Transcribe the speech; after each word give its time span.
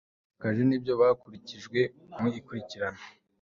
batakaje 0.07 0.61
n 0.65 0.71
ibyo 0.77 0.93
bavukijwe 1.01 1.79
mu 2.19 2.27
ikurikirana 2.39 3.01